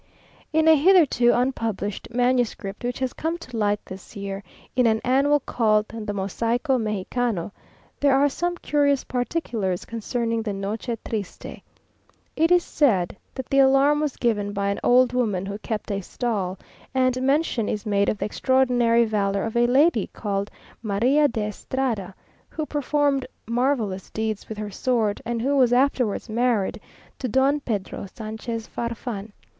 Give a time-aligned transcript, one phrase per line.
[0.51, 4.41] In a hitherto unpublished manuscript which has come to light this year,
[4.75, 7.51] in an annual called the "Mosaico Mexicano,"
[7.99, 11.61] there are some curious particulars concerning the "noche triste."
[12.35, 16.01] It is said that the alarm was given by an old woman who kept a
[16.01, 16.57] stall;
[16.95, 20.49] and mention is made of the extraordinary valour of a lady called
[20.83, 22.15] María de Estrada,
[22.49, 26.81] who performed marvellous deeds with her sword, and who was afterwards married
[27.19, 29.31] to Don Pedro Sanchez Farfan.